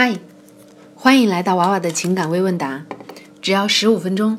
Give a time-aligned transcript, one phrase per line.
[0.00, 0.16] 嗨，
[0.94, 2.86] 欢迎来到娃娃的情感微问答，
[3.42, 4.38] 只要十五分钟，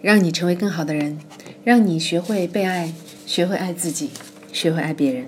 [0.00, 1.18] 让你成为更好的人，
[1.64, 2.92] 让你学会被爱，
[3.26, 4.10] 学会爱自己，
[4.52, 5.26] 学会爱别人。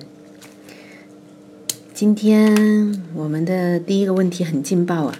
[1.92, 5.18] 今天我们的第一个问题很劲爆啊，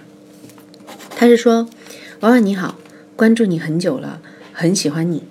[1.09, 1.67] 他是说：
[2.21, 2.79] 娃娃你好，
[3.17, 4.21] 关注你很久了，
[4.53, 5.23] 很喜欢你。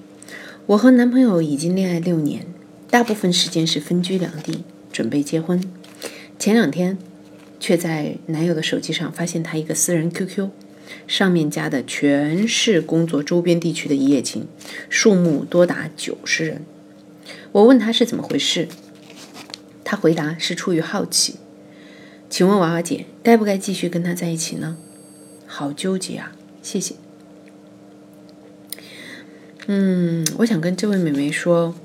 [0.67, 2.45] 我和男朋友已经恋爱六年，
[2.91, 5.65] 大部分时间是分居两地，准备结婚。
[6.39, 6.99] 前两天。
[7.63, 10.51] 却在男友的手机上发现他一个私人 QQ，
[11.07, 14.49] 上面加的全是工作周边地区的一夜情，
[14.89, 16.65] 数目多达九十人。
[17.53, 18.67] 我问他是怎么回事，
[19.85, 21.37] 他回答是出于好奇。
[22.29, 24.77] 请问娃娃姐，该不该继续跟他在一起呢？
[25.47, 26.33] 好纠结啊！
[26.63, 26.97] 谢谢。
[29.69, 31.77] 嗯，我想跟这位美眉说，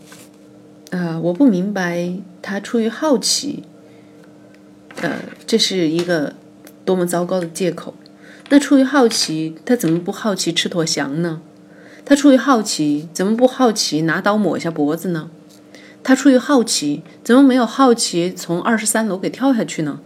[0.90, 3.64] 呃，我不明白他出于好奇。
[5.02, 6.34] 呃，这是一个
[6.84, 7.94] 多么糟糕的借口！
[8.50, 11.42] 那出于好奇，他怎么不好奇吃坨翔呢？
[12.04, 15.30] 他出于好奇，怎么不好奇拿刀抹一下脖子呢？
[16.02, 20.00] 他出于好奇，怎么没有好奇从二十三楼给跳下去呢？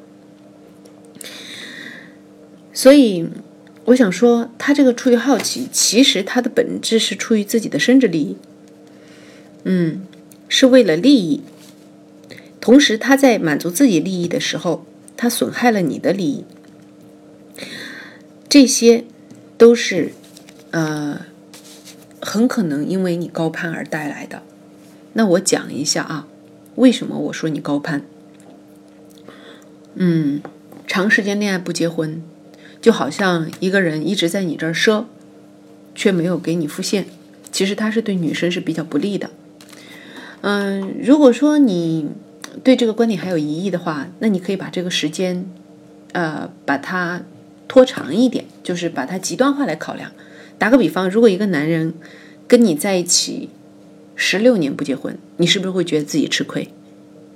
[2.73, 3.29] 所以，
[3.85, 8.38] 我想说，他这个出于好奇，其实他的本质是出于自己的生殖利益，
[9.63, 10.01] 嗯，
[10.49, 11.41] 是为了利益。
[12.61, 14.85] 同时，他在满足自己利益的时候，
[15.17, 16.45] 他损害了你的利益，
[18.47, 19.03] 这些
[19.57, 20.13] 都是
[20.69, 21.25] 呃
[22.21, 24.43] 很可能因为你高攀而带来的。
[25.13, 26.27] 那我讲一下啊，
[26.75, 28.03] 为什么我说你高攀？
[29.95, 30.41] 嗯，
[30.85, 32.21] 长时间恋爱不结婚，
[32.79, 35.05] 就好像一个人一直在你这儿赊，
[35.95, 37.07] 却没有给你付现，
[37.51, 39.31] 其实他是对女生是比较不利的。
[40.41, 42.09] 嗯，如果说你。
[42.63, 45.45] 对这个观点还有疑义的话，那你可以把这个时间，
[46.11, 47.21] 呃，把它
[47.67, 50.11] 拖长一点，就是把它极端化来考量。
[50.57, 51.94] 打个比方，如果一个男人
[52.47, 53.49] 跟你在一起
[54.16, 56.67] 十六年不结婚，你是不是会觉得自己吃亏？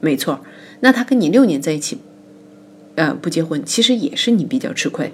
[0.02, 0.42] 没错，
[0.81, 1.97] 那他跟你六年在一起，
[2.96, 5.14] 呃，不结婚，其实也是你比较吃亏。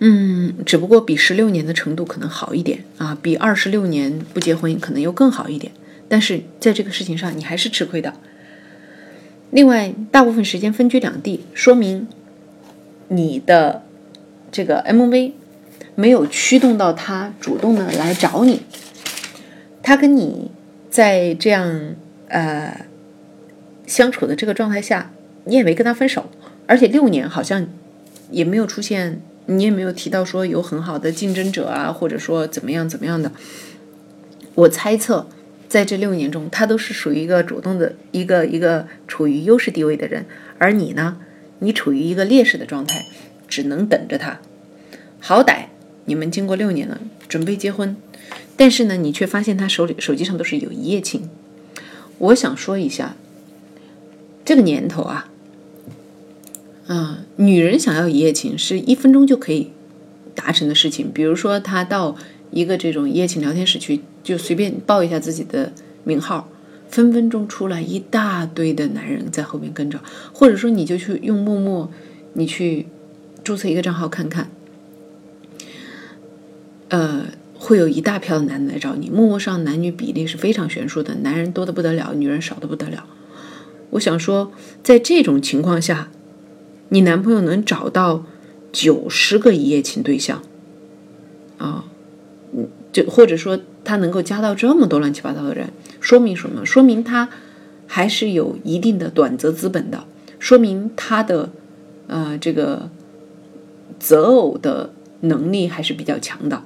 [0.00, 5.72] 嗯，只不过比十六年的程度可能好一点啊，比二十六年不结婚可能又更好一点。
[6.08, 8.14] 但是在这个事情上，你还是吃亏的。
[9.50, 12.06] 另外，大部分时间分居两地，说明
[13.08, 13.82] 你的
[14.52, 15.32] 这个 MV
[15.94, 18.62] 没有驱动到他主动的来找你。
[19.82, 20.50] 他跟你
[20.90, 21.94] 在这样
[22.28, 22.86] 呃
[23.86, 25.10] 相处的这个状态下，
[25.44, 26.26] 你也没跟他分手，
[26.66, 27.66] 而且六年好像
[28.30, 33.32] 也没有出现，你也没有提到说有很好的竞争者啊，或者说怎么样怎么样的。
[34.54, 35.26] 我猜测。
[35.68, 40.24] 在这六年中，他都是属于一个主动的一个一个处于优势地位的人，
[40.56, 41.18] 而你呢，
[41.58, 43.04] 你处于一个劣势的状态，
[43.46, 44.40] 只能等着他。
[45.20, 45.66] 好歹
[46.06, 47.94] 你们经过六年了，准备结婚，
[48.56, 51.28] 但是呢，你却发现他手里手机上都是有一夜情。
[52.16, 53.14] 我想说一下，
[54.46, 55.28] 这个年头啊，
[56.86, 59.72] 啊，女人想要一夜情是一分钟就可以
[60.34, 61.12] 达成的事情。
[61.12, 62.16] 比如说，他到。
[62.50, 65.72] 一个这种一夜情聊天室去，就随便报一下自己的
[66.04, 66.48] 名号，
[66.88, 70.00] 分分钟出来一大堆的男人在后面跟着，
[70.32, 71.90] 或者说你就去用陌陌，
[72.32, 72.86] 你去
[73.44, 74.50] 注册一个账号看看，
[76.88, 79.10] 呃，会有一大票的男的来找你。
[79.10, 83.04] 陌陌上男女比例是非常悬殊的，男人多的不得了，女人少的不得了。
[83.90, 86.10] 我想说，在这种情况下，
[86.88, 88.24] 你男朋友能找到
[88.72, 90.42] 九十个一夜情对象，
[91.58, 91.84] 啊。
[92.90, 95.68] 就或者说他能够加到这么多乱七八糟的人，
[96.00, 96.64] 说明什么？
[96.64, 97.28] 说明他
[97.86, 100.04] 还是有一定的短择资本的，
[100.38, 101.50] 说明他的
[102.06, 102.90] 呃这个
[103.98, 106.62] 择偶的能力还是比较强的。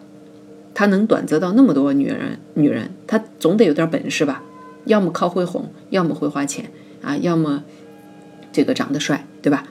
[0.74, 4.42] 他能短择到那么多女人，女人他总得有点本事吧？
[4.84, 6.70] 要么靠会哄，要么会花钱
[7.02, 7.64] 啊，要么
[8.52, 9.64] 这个长得帅，对吧？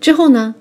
[0.00, 0.54] 之后呢，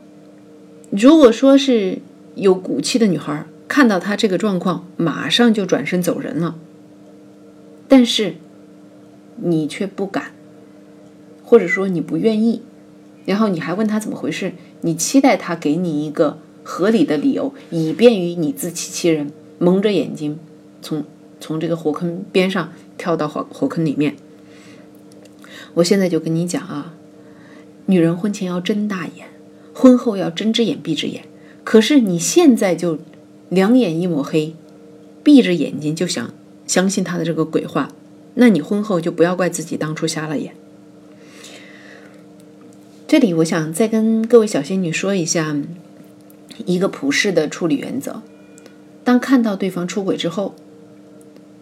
[0.89, 1.99] 如果说是
[2.35, 3.45] 有骨气的女孩儿。
[3.69, 6.55] 看到他这个状况，马上就转身走人了。
[7.87, 8.35] 但是
[9.37, 10.31] 你却不敢，
[11.43, 12.63] 或者说你不愿意，
[13.25, 14.53] 然后你还问他怎么回事？
[14.81, 20.39] 你期待他给你一个合理的理由，以便于你自欺欺人，蒙着眼睛
[20.81, 21.03] 从
[21.39, 24.15] 从这个火坑边上跳到火火坑里面。
[25.75, 26.95] 我现在就跟你讲啊，
[27.85, 29.27] 女人婚前要睁大眼，
[29.73, 31.25] 婚后要睁只眼闭只眼。
[31.63, 32.97] 可是你现在就。
[33.49, 34.55] 两眼一抹黑，
[35.23, 36.33] 闭着眼睛就想
[36.65, 37.91] 相信他的这个鬼话，
[38.35, 40.53] 那你婚后就不要怪自己当初瞎了眼。
[43.07, 45.57] 这里我想再跟各位小仙女说一下
[46.65, 48.21] 一个普世的处理原则：
[49.03, 50.53] 当看到对方出轨之后，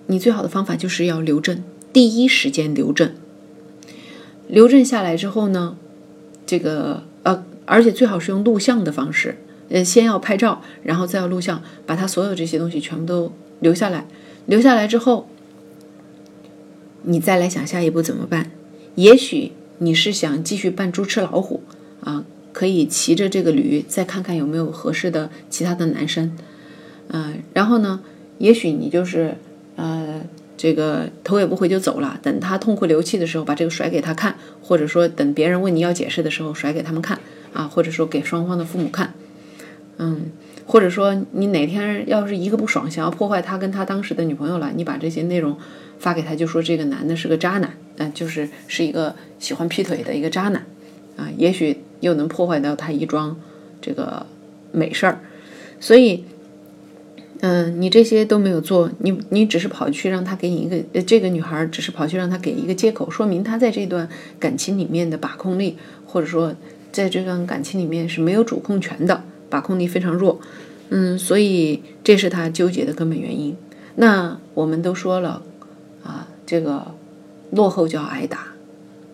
[0.07, 1.63] 你最好的方法就是要留证，
[1.93, 3.13] 第一时间留证。
[4.49, 5.77] 留证下来之后呢，
[6.45, 9.37] 这个呃，而且最好是用录像的方式，
[9.69, 14.05] 呃，先要拍照，然后再要录像，把他所有这些东西全部都留下来。
[14.45, 15.27] 留下来之后，
[17.03, 18.51] 你再来想下一步怎么办？
[18.95, 21.61] 也许你是想继续扮猪吃老虎
[22.01, 26.35] 啊，可以骑着这个驴再看看有没有合适的其他的男生，
[27.09, 28.01] 嗯，然后呢，
[28.39, 29.35] 也许你就是
[29.75, 30.21] 呃，
[30.57, 37.19] 这个头也不回就走了，等他痛哭流涕的时候把这个甩给他看，或者说等别人问你要解释的时候甩给他们看
[37.53, 39.13] 啊，或者说给双方的父母看，
[39.97, 40.31] 嗯。
[40.69, 45.57] 或者说，你哪天要是一个不爽，想要破坏他跟他当时的女朋友了，你把这些内容
[45.97, 50.65] 发给他，就说这个男的是个渣男，嗯，就是是一个喜欢劈腿的一个渣男，
[51.15, 53.39] 啊，也许又能破坏到他一桩
[53.79, 54.25] 这个
[54.73, 55.21] 美事儿。
[55.79, 56.25] 所以，
[57.39, 66.53] 嗯，你这些都没有做，你你只是跑去让他给你一个，呃这个女孩只是跑去让他给一个借口，说明他在这段感情里面的把控力，或者说
[66.91, 69.23] 在这段感情里面是没有主控权的。
[69.49, 70.39] 把控力非常弱，
[70.89, 73.55] 嗯，所以这是他纠结的根本原因。
[73.95, 75.41] 那我们都说了，
[76.03, 76.93] 啊，这个
[77.51, 78.53] 落后就要挨打，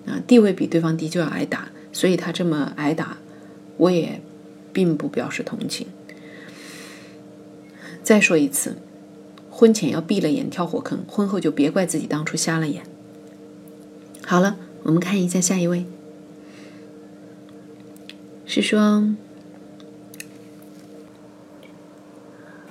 [0.06, 3.18] 啊，地位比对方低就要挨打，所以他这么挨打，
[3.78, 4.22] 我也
[4.72, 5.88] 并不表示同情。
[8.04, 8.78] 再说一次，
[9.50, 12.84] 婚前要闭了眼跳火坑，婚后就别怪自己当初瞎了眼。
[14.26, 15.86] 好了，我们看一下下一位，
[18.46, 19.16] 是说。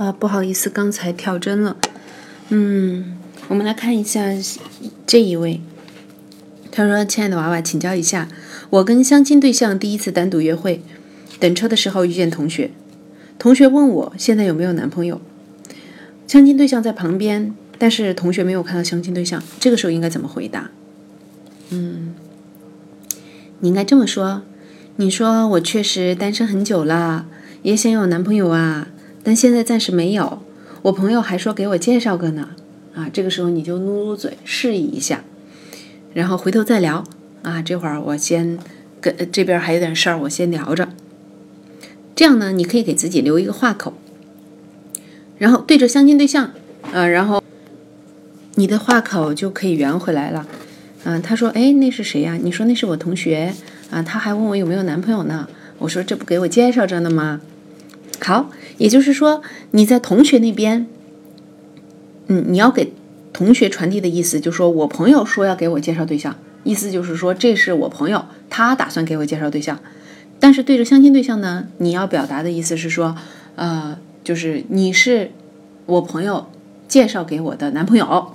[0.02, 1.76] 啊，不好意思，刚才跳针了。
[2.48, 3.16] 嗯，
[3.46, 4.20] 我们来看一下
[5.06, 5.60] 这一位。
[6.72, 8.28] 他说：“亲爱的娃娃，请教一下，
[8.70, 10.82] 我跟相亲对象第一次单独约会，
[11.38, 12.72] 等车的时候遇见同学，
[13.38, 15.20] 同学问我现在有没有男朋友，
[16.26, 20.72] 相亲对象在旁边，但是同学没有看到相亲对象，这个时候应该怎么回答？
[21.70, 22.14] 嗯，
[23.60, 24.42] 你应该这么说，
[24.96, 27.26] 你说我确实单身很久了，
[27.62, 28.88] 也想有男朋友啊。”
[29.22, 30.42] 但现在暂时没有，
[30.82, 32.50] 我朋友还说给我介绍个呢，
[32.94, 35.22] 啊，这个时候你就努努嘴示意一下，
[36.12, 37.04] 然后回头再聊，
[37.42, 38.58] 啊，这会儿我先
[39.00, 40.88] 跟这边还有点事儿，我先聊着，
[42.16, 43.94] 这样呢，你可以给自己留一个话口，
[45.38, 46.50] 然后对着相亲对象，
[46.92, 47.40] 啊，然后
[48.56, 50.46] 你的话口就可以圆回来了，
[51.04, 52.36] 嗯，他说，哎，那是谁呀？
[52.42, 53.54] 你说那是我同学，
[53.90, 55.48] 啊，他还问我有没有男朋友呢，
[55.78, 57.40] 我说这不给我介绍着呢吗？
[58.24, 59.42] 好，也就是说
[59.72, 60.86] 你在同学那边，
[62.28, 62.92] 嗯，你要给
[63.32, 69.80] 同学传递的意思，就是说我朋友说要给我介绍对象，意思就是说这是我朋友，他打算给我介绍对象。
[70.38, 73.16] 但是对着相亲对象呢，你要表达的意思是说，
[73.56, 75.32] 呃，就是你是
[75.86, 76.46] 我朋友
[76.86, 78.34] 介绍给我的男朋友。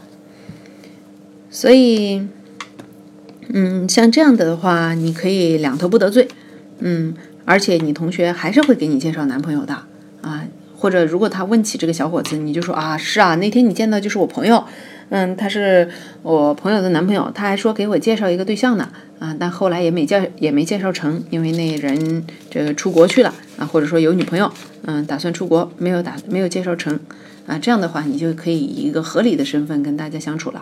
[1.50, 2.28] 所以，
[3.48, 6.28] 嗯，像这样的话，你可以两头不得罪，
[6.80, 7.16] 嗯。
[7.48, 9.74] 而且你同学还是会给你介绍男朋友的
[10.22, 10.44] 啊，
[10.78, 14.66] 或者如果他问起这个小伙子，你就说啊，是啊，那天你见到就是我朋友，
[15.08, 15.90] 嗯，他是
[16.24, 18.90] 我朋友的男朋友，他还说给我介绍一个对象呢，
[19.20, 24.52] 啊，但后来也没介也没介绍成，因为那人这个出国去了啊，或者说有女朋友，
[24.84, 27.00] 嗯，打算出国，没有打没有介绍成，
[27.46, 30.62] 啊，这样的话你就可以以一个合理的身份跟大家相处了，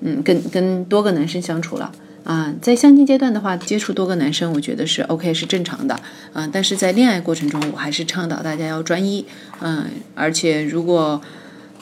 [0.00, 1.92] 嗯，跟跟多个男生相处了。
[2.24, 5.98] 啊，在相亲阶段的话，接触多个男生，我觉得是 OK，是正常的。
[6.34, 9.26] 嗯，但是在恋爱过程中，我还是倡导大家要专一。
[9.60, 11.20] 嗯，而且如果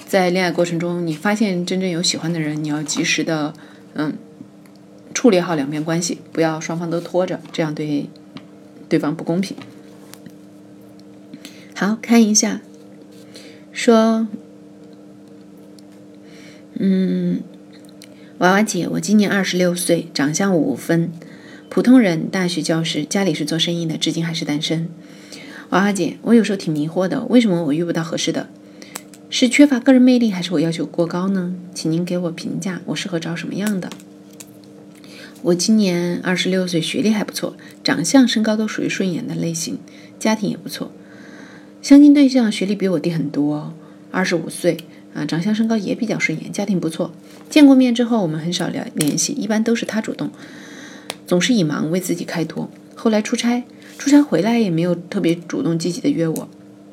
[0.06, 3.52] 在恋爱过程中你发现真正有喜欢的人，你要及时的
[3.92, 4.14] 嗯
[5.12, 8.08] 处理好两边关系，不要双方都拖着，这样对
[8.88, 9.54] 对方不公平。
[11.74, 12.62] 好看一下，
[13.72, 14.26] 说，
[16.78, 17.42] 嗯。
[18.40, 21.12] 娃娃姐，我今年二十六岁，长相五分，
[21.68, 24.88] 普通人，大学教师，家里是做生意的，至今还是单身。
[25.68, 28.48] 娃娃姐，我有时候挺迷惑的，为什么我遇不到合适的？
[29.28, 31.54] 是缺乏个人魅力，还是我要求过高呢？
[31.74, 33.90] 请您给我评价，我适合找什么样的？
[35.42, 39.76] 我今年二十六岁，学历还不错，长相、身高都属于顺眼的类型，
[40.18, 40.90] 家庭也不错。
[41.82, 43.74] 相亲对象学历比我低很多，
[44.10, 44.78] 二十五岁。
[45.12, 47.12] 啊，长相身高也比较顺眼，家庭不错。
[47.50, 50.30] 见过面之后，我们很少聊联系，一般都是他主动，
[51.26, 52.70] 总是以忙为自己开脱。
[52.94, 53.64] 后来出差，
[53.98, 56.48] 出差回来也没有特别主动积极的约我。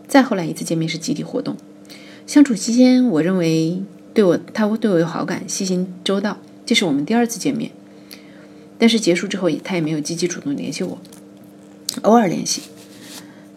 [0.07, 1.55] 再后来一次见面是集体活动，
[2.25, 3.83] 相处期间，我认为
[4.13, 6.39] 对我他会对我有好感，细心周到。
[6.65, 7.71] 这是我们第二次见面，
[8.79, 10.97] 但是结束之后，他也没有积极主动联系我，
[12.01, 12.63] 偶尔联系。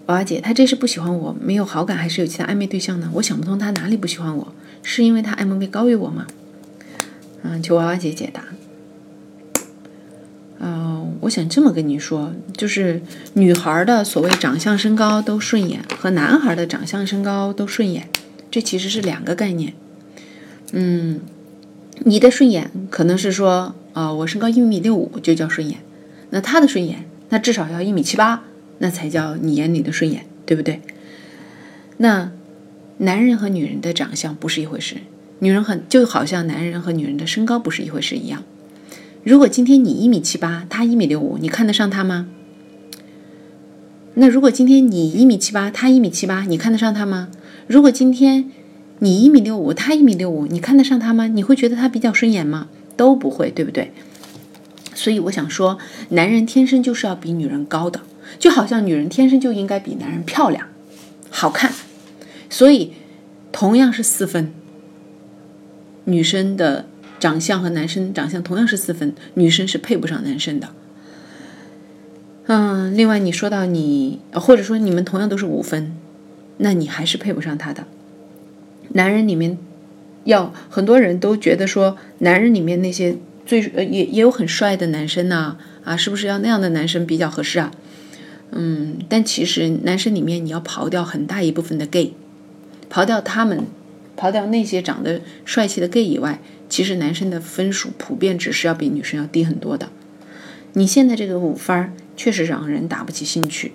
[0.06, 3.10] 娃娃姐，他这是不喜欢我，没有好感，还是有其他暧昧对象呢？
[3.14, 4.52] 我想不通他哪里不喜欢我，
[4.82, 6.26] 是因为他暧昧高于我吗？
[7.42, 8.44] 嗯，求娃娃姐解答。
[10.58, 13.00] 嗯，我想这么跟你说，就是
[13.34, 18.08] 女孩的所谓长相身高都顺眼，和男孩的长相身高都顺眼，
[18.50, 19.72] 这其实是两个概念。
[20.72, 21.20] 嗯，
[22.00, 25.78] 你的顺眼可能是说，啊，我身高一米六五就叫顺眼，
[26.30, 28.44] 那他的顺眼，那至少要一米七八。
[28.82, 30.80] 那才叫你眼里的顺眼，对不对？
[31.98, 32.32] 那
[32.96, 34.96] 男人和女人的长相不是一回事，
[35.40, 38.44] 女人很就好像男人和女人的身高不是一回事一样。
[39.24, 42.28] 如果今天你一米七八，他一米六五，你看得上他吗？
[44.14, 47.28] 那如果今天你一米七八，他一米七八，你看得上他吗？
[47.66, 48.50] 如果今天
[49.00, 51.26] 你一米六五，他一米六五，你看得上他吗？
[51.26, 52.68] 你会觉得他比较顺眼吗？
[52.96, 53.92] 都不会，对不对？
[54.94, 55.78] 所以我想说，
[56.10, 58.00] 男人天生就是要比女人高的。
[58.38, 60.68] 就好像女人天生就应该比男人漂亮、
[61.30, 61.72] 好看，
[62.48, 62.92] 所以
[63.50, 64.52] 同样是四分，
[66.04, 66.86] 女生的
[67.18, 70.68] 长相和男生长相同样是四分，女生是配不上男生的。
[72.46, 75.94] 嗯，另外你说到你，或者说你们同样都是五分，
[76.56, 77.84] 那你还是配不上他的。
[78.94, 79.56] 男人里面，
[80.24, 83.16] 要很多人都觉得说，男人里面那些
[83.46, 87.70] 最呃也也有很帅的男生呐，啊，是不是要那样的男生比较合适啊？
[88.50, 92.14] 嗯，但其实男生里面你要刨掉很大一部分的 gay，
[92.90, 93.64] 刨掉他们，
[94.20, 99.88] 刨掉那些长得帅气的 gay 以外，其实男生的分数普遍值是要比女生要低很多的。
[100.74, 103.72] 你现在这个五分儿确实让人打不起兴趣，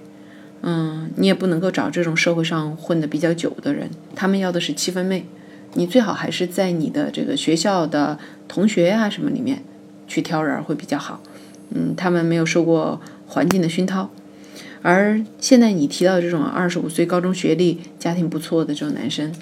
[0.62, 5.26] 嗯，你也不能够找这种社会上混得比较久的人，他们要的是七分妹，
[5.74, 9.64] 你最好还是在你的这个学校的同学啊什么里面
[10.08, 11.24] 去挑人会比较好，
[11.72, 14.12] 嗯，他们没有受过环境的熏陶。
[14.84, 19.34] 而现在你提到这种二十五岁高中学历、家庭不错的这种男生，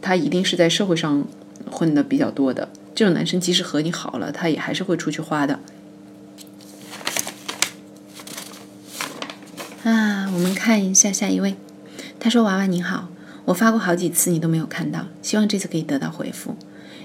[0.00, 1.24] 他一定是在社会上
[1.70, 2.68] 混的比较多的。
[2.94, 5.60] 这种男生即使和你好了，他也还是会出去花的。
[9.84, 11.54] 啊，我们看一下下一位，
[12.18, 13.08] 他说：“娃娃你好，
[13.46, 16.54] 我发过好几次你都没有看到，希望这次可以得到回复。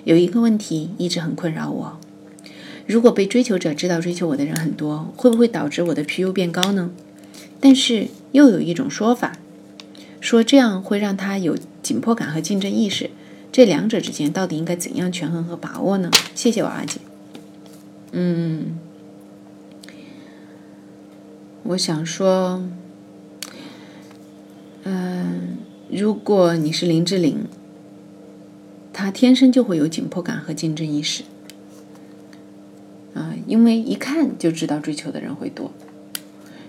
[0.03, 1.99] 有一个问题一直很困扰我：
[2.85, 6.91] 如果被追求者知道追求我的人很多，会不会导致我的 PU 变高呢？”
[7.61, 9.37] 但是又有一种说法，
[10.25, 13.11] 说这样会让他有紧迫感和竞争意识，
[13.51, 16.09] 这两者之间到底应该怎样权衡和把握呢？
[16.33, 16.99] 谢谢娃娃姐。
[18.11, 18.79] 嗯，
[21.61, 22.63] 我想说，
[24.85, 25.57] 嗯，
[25.91, 27.45] 如果你是林志玲，
[28.91, 31.21] 他天生就会有紧迫感和竞争意识，
[33.13, 35.71] 啊，因为一看就知道追求的人会多。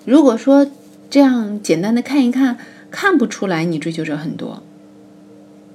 [0.04, 0.70] 如果说
[1.08, 2.58] 这样简单的看一看，
[2.90, 4.62] 看不出来你追求者很多，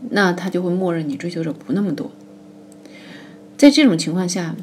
[0.09, 2.11] 那他就会默认你追求者不那么多。
[3.57, 4.55] 在这种情况下，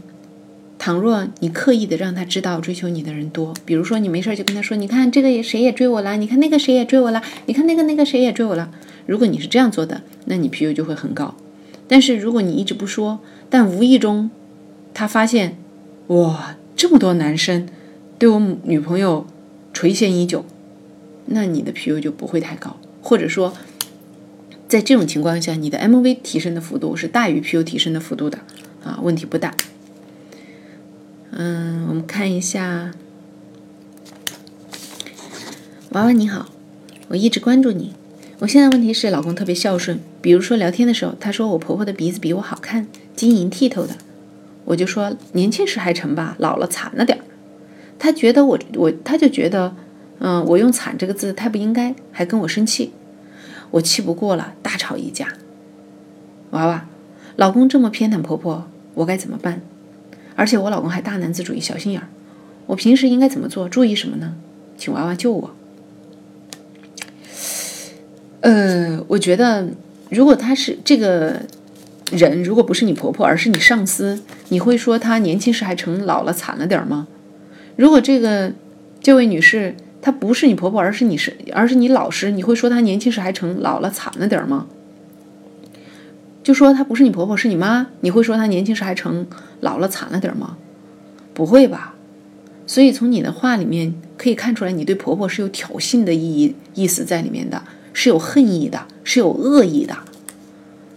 [0.78, 8.70] 倘若你刻意的让他知道追求你的人多，比如说你没事就跟他说：“你看这个也谁也追我了，你看那个谁也追我了，你看那个那个谁也追我了。”
[9.06, 11.34] 如果你是这样做的，那你 PU 就会很高。
[11.86, 14.30] 但是如果你一直不说，但无意中
[14.92, 15.56] 他发现，
[16.08, 17.68] 哇，这么多男生
[18.18, 19.26] 对我女朋友。
[19.70, 20.44] 垂涎已久，
[21.30, 23.52] 那你的 PU 就不会太高，或者说，
[24.66, 28.38] 在这种情况下，你的 MV 提升的幅度是大于 PU 提升的幅度的，
[28.82, 29.54] 啊，问题不大。
[31.30, 32.92] 嗯，我们看一下，
[35.90, 36.48] 娃娃你好，
[37.08, 37.94] 我一直关注你。
[38.40, 43.96] 我现在问题是，老公特别孝顺，比如说聊天的时候，他说我婆婆的鼻子比我好看，晶莹剔透的，
[44.64, 47.24] 我就说年轻时还成吧，老了惨了点儿。
[47.98, 49.74] 他觉得我我他就觉得，
[50.20, 52.92] 嗯，我用“惨”这个字太不应该，还跟我生气，
[53.70, 55.28] 我气不过了，大吵一架。
[56.50, 56.86] 娃娃，
[57.36, 59.60] 老公这么偏袒婆婆，我该怎么办？
[60.34, 62.08] 而且我老公还大男子主义、小心眼儿，
[62.66, 63.68] 我平时应该怎么做？
[63.68, 64.34] 注意什么呢？
[64.76, 65.54] 请娃娃救我。
[68.40, 69.68] 呃，我觉得，
[70.10, 71.42] 如果他是这个
[72.12, 77.08] 人，如果不是你婆婆，而是你上司，你会说他年轻时还成老了惨了点吗？
[77.76, 78.52] 如果这个
[79.00, 84.66] 这位女士她不是你婆婆，而是你是而是你老师，你会说她年轻时还成老了惨了点吗？
[86.42, 89.26] 就说她不是你婆婆，是你妈，你会说她年轻时还成
[89.60, 90.56] 老了惨了点吗？
[91.34, 91.94] 不会吧。
[92.66, 97.62] 所以从你的话里面可以看出来，你对婆婆是有挑衅的意义意思在里面的，
[97.92, 99.96] 是有恨意的，是有恶意的。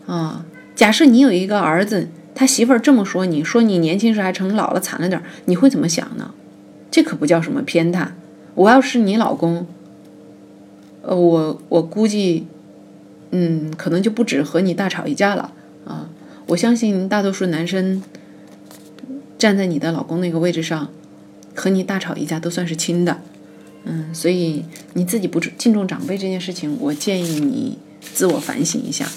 [0.06, 6.34] 啊，假设你有一个儿子，他媳妇儿这么说，你说你年轻时还成老了惨了点，你会怎么想呢？
[6.90, 8.08] 这可不叫什么偏袒。
[8.56, 9.66] 我要是你老公，
[11.02, 12.46] 呃，我我估计，
[13.32, 15.54] 嗯，可能就不止和你大吵一架了
[15.86, 16.10] 啊。
[16.48, 18.04] 我相信大多数男生
[19.38, 20.90] 站在你的老公那个位置上，
[21.56, 23.22] 和你大吵一架都算是轻的。
[23.86, 29.08] 嗯，所以你自己不敬重长辈这件事情，我建议你自我反省一下。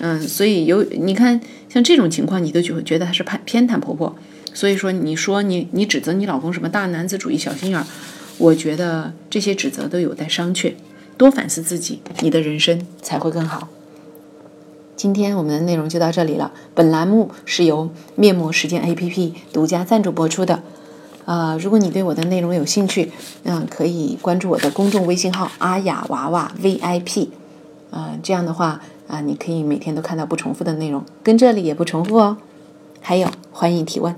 [0.00, 4.16] 嗯，所以有你看，像这种情况，你都觉觉得她是偏偏袒婆婆。
[4.52, 7.84] 所以说，你说你你指责你老公什么大男子主义、小心眼儿，
[8.38, 10.74] 我觉得这些指责都有待商榷。
[11.16, 13.68] 多反思自己，你的人生才会更好。
[14.96, 16.52] 今天我们的内容就到这里了。
[16.74, 20.62] 本栏目是由面膜时间 APP 独家赞助播出的。
[21.24, 23.10] 啊，如果你对我的内容有兴趣，
[23.44, 27.28] 嗯，可以关注我的公众微信号“阿雅娃娃 VIP”。
[27.90, 32.36] 啊，这样的话啊，你可以每天都看到不重复的内容，跟这里也不重复哦。
[33.00, 34.14] 还有，欢迎提问。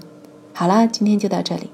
[0.52, 1.70] 好啦，今天就到这里。